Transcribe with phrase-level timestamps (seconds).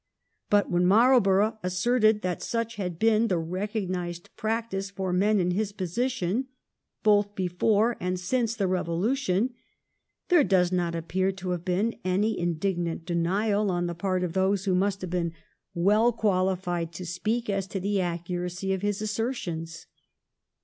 [0.49, 5.71] But when Marlborough asserted that such had been the recognised practice for men in his
[5.71, 6.47] position,
[7.03, 9.51] both before and since the Eevolution,
[10.29, 14.65] there does not appear to have been any indignant denial on the part of those
[14.65, 15.33] who must have been
[15.75, 16.25] well 1712 THE DOOM OF MARLBOEOUGH.
[16.25, 19.85] 119 qualified to speak as to the accuracy of his assertions.